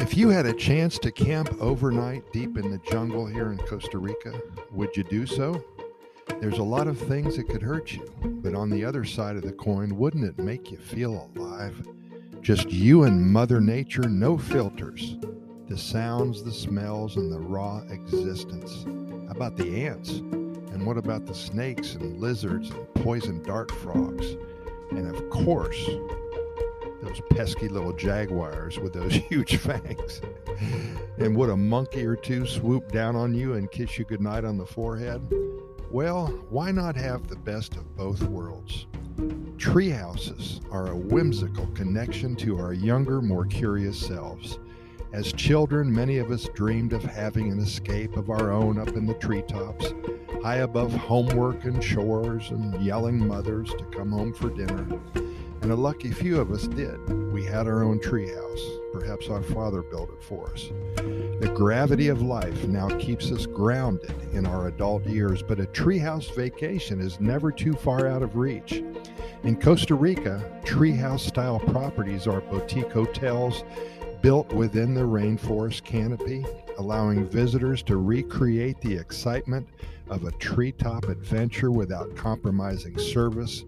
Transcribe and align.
If 0.00 0.16
you 0.16 0.28
had 0.28 0.46
a 0.46 0.52
chance 0.52 0.96
to 1.00 1.10
camp 1.10 1.56
overnight 1.60 2.32
deep 2.32 2.56
in 2.56 2.70
the 2.70 2.78
jungle 2.78 3.26
here 3.26 3.50
in 3.50 3.58
Costa 3.58 3.98
Rica, 3.98 4.40
would 4.70 4.96
you 4.96 5.02
do 5.02 5.26
so? 5.26 5.60
There's 6.40 6.58
a 6.58 6.62
lot 6.62 6.86
of 6.86 6.96
things 6.96 7.36
that 7.36 7.48
could 7.48 7.62
hurt 7.62 7.92
you, 7.92 8.08
but 8.22 8.54
on 8.54 8.70
the 8.70 8.84
other 8.84 9.04
side 9.04 9.34
of 9.34 9.42
the 9.42 9.52
coin, 9.52 9.96
wouldn't 9.96 10.24
it 10.24 10.38
make 10.38 10.70
you 10.70 10.78
feel 10.78 11.28
alive? 11.34 11.84
Just 12.40 12.70
you 12.70 13.02
and 13.02 13.20
Mother 13.20 13.60
Nature, 13.60 14.08
no 14.08 14.38
filters. 14.38 15.16
The 15.66 15.76
sounds, 15.76 16.44
the 16.44 16.52
smells, 16.52 17.16
and 17.16 17.32
the 17.32 17.40
raw 17.40 17.82
existence. 17.90 18.84
How 19.26 19.32
about 19.32 19.56
the 19.56 19.84
ants? 19.84 20.10
And 20.10 20.86
what 20.86 20.96
about 20.96 21.26
the 21.26 21.34
snakes 21.34 21.96
and 21.96 22.20
lizards 22.20 22.70
and 22.70 22.94
poison 22.94 23.42
dart 23.42 23.72
frogs? 23.72 24.36
And 24.92 25.08
of 25.12 25.28
course, 25.28 25.90
those 27.02 27.20
pesky 27.30 27.68
little 27.68 27.92
jaguars 27.92 28.78
with 28.78 28.92
those 28.92 29.12
huge 29.30 29.56
fangs. 29.56 30.20
and 31.18 31.36
would 31.36 31.50
a 31.50 31.56
monkey 31.56 32.04
or 32.04 32.16
two 32.16 32.46
swoop 32.46 32.90
down 32.90 33.16
on 33.16 33.34
you 33.34 33.54
and 33.54 33.70
kiss 33.70 33.98
you 33.98 34.04
goodnight 34.04 34.44
on 34.44 34.56
the 34.56 34.66
forehead? 34.66 35.22
Well, 35.90 36.26
why 36.50 36.70
not 36.70 36.96
have 36.96 37.28
the 37.28 37.36
best 37.36 37.76
of 37.76 37.96
both 37.96 38.22
worlds? 38.22 38.86
Treehouses 39.56 40.60
are 40.70 40.88
a 40.88 40.96
whimsical 40.96 41.66
connection 41.68 42.36
to 42.36 42.58
our 42.58 42.72
younger, 42.72 43.20
more 43.20 43.46
curious 43.46 43.98
selves. 43.98 44.58
As 45.12 45.32
children, 45.32 45.92
many 45.92 46.18
of 46.18 46.30
us 46.30 46.48
dreamed 46.54 46.92
of 46.92 47.02
having 47.02 47.50
an 47.50 47.58
escape 47.58 48.16
of 48.16 48.28
our 48.28 48.52
own 48.52 48.78
up 48.78 48.88
in 48.88 49.06
the 49.06 49.14
treetops, 49.14 49.94
high 50.42 50.58
above 50.58 50.92
homework 50.92 51.64
and 51.64 51.82
chores 51.82 52.50
and 52.50 52.80
yelling 52.84 53.26
mothers 53.26 53.70
to 53.70 53.84
come 53.84 54.12
home 54.12 54.34
for 54.34 54.50
dinner 54.50 54.86
and 55.62 55.72
a 55.72 55.76
lucky 55.76 56.10
few 56.10 56.40
of 56.40 56.50
us 56.50 56.66
did. 56.66 56.98
We 57.32 57.44
had 57.44 57.66
our 57.66 57.82
own 57.82 57.98
treehouse. 58.00 58.92
Perhaps 58.92 59.28
our 59.28 59.42
father 59.42 59.82
built 59.82 60.10
it 60.10 60.22
for 60.22 60.50
us. 60.50 60.70
The 61.40 61.52
gravity 61.54 62.08
of 62.08 62.22
life 62.22 62.66
now 62.66 62.88
keeps 62.98 63.30
us 63.30 63.46
grounded 63.46 64.14
in 64.32 64.46
our 64.46 64.68
adult 64.68 65.06
years, 65.06 65.42
but 65.42 65.60
a 65.60 65.66
treehouse 65.66 66.34
vacation 66.34 67.00
is 67.00 67.20
never 67.20 67.52
too 67.52 67.74
far 67.74 68.08
out 68.08 68.22
of 68.22 68.36
reach. 68.36 68.82
In 69.44 69.60
Costa 69.60 69.94
Rica, 69.94 70.42
treehouse 70.64 71.20
style 71.20 71.60
properties 71.60 72.26
are 72.26 72.40
boutique 72.40 72.90
hotels 72.90 73.62
built 74.22 74.52
within 74.52 74.94
the 74.94 75.02
rainforest 75.02 75.84
canopy, 75.84 76.44
allowing 76.78 77.26
visitors 77.28 77.82
to 77.84 77.98
recreate 77.98 78.80
the 78.80 78.94
excitement 78.94 79.68
of 80.10 80.24
a 80.24 80.32
treetop 80.32 81.08
adventure 81.08 81.70
without 81.70 82.16
compromising 82.16 82.98
service, 82.98 83.64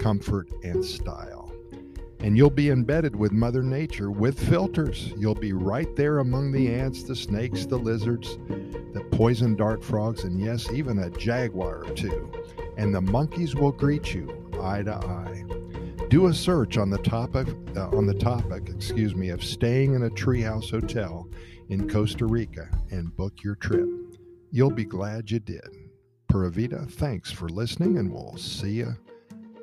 comfort, 0.00 0.48
and 0.64 0.84
style. 0.84 1.41
And 2.22 2.36
you'll 2.36 2.50
be 2.50 2.70
embedded 2.70 3.16
with 3.16 3.32
Mother 3.32 3.64
Nature 3.64 4.12
with 4.12 4.38
filters. 4.48 5.12
You'll 5.16 5.34
be 5.34 5.52
right 5.52 5.94
there 5.96 6.20
among 6.20 6.52
the 6.52 6.72
ants, 6.72 7.02
the 7.02 7.16
snakes, 7.16 7.66
the 7.66 7.78
lizards, 7.78 8.38
the 8.92 9.04
poison 9.10 9.56
dart 9.56 9.82
frogs, 9.82 10.22
and 10.22 10.40
yes, 10.40 10.70
even 10.70 11.00
a 11.00 11.10
jaguar 11.10 11.84
or 11.84 11.94
two. 11.94 12.30
And 12.76 12.94
the 12.94 13.00
monkeys 13.00 13.56
will 13.56 13.72
greet 13.72 14.14
you 14.14 14.50
eye 14.62 14.82
to 14.84 14.94
eye. 14.94 15.44
Do 16.08 16.26
a 16.26 16.34
search 16.34 16.78
on 16.78 16.90
the 16.90 16.98
topic 16.98 17.48
uh, 17.76 17.88
on 17.88 18.06
the 18.06 18.14
topic, 18.14 18.68
excuse 18.68 19.14
me, 19.14 19.30
of 19.30 19.42
staying 19.42 19.94
in 19.94 20.04
a 20.04 20.10
treehouse 20.10 20.70
hotel 20.70 21.28
in 21.70 21.88
Costa 21.88 22.26
Rica 22.26 22.68
and 22.90 23.16
book 23.16 23.42
your 23.42 23.56
trip. 23.56 23.88
You'll 24.50 24.70
be 24.70 24.84
glad 24.84 25.30
you 25.30 25.40
did. 25.40 25.68
Pura 26.28 26.50
Vida, 26.50 26.86
thanks 26.86 27.32
for 27.32 27.48
listening, 27.48 27.98
and 27.98 28.12
we'll 28.12 28.36
see 28.36 28.72
you 28.72 28.94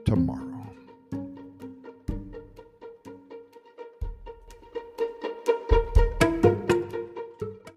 tomorrow. 0.06 0.49